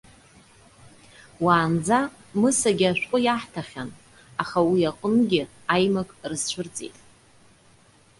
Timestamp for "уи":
4.71-4.81